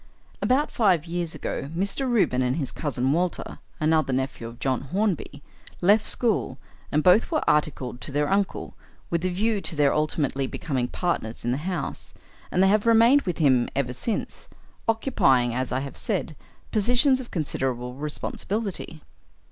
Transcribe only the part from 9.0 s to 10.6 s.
with the view to their ultimately